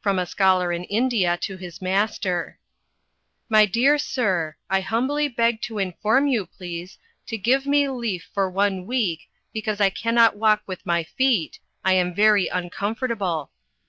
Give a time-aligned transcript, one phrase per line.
[0.00, 2.58] From a scholar in India to his master:
[3.48, 8.50] "My dear Sir: I humbly beg to inform you pleas to give me leaf for
[8.50, 13.52] one week because I cannot walk with my feet, I am very uncomfortable.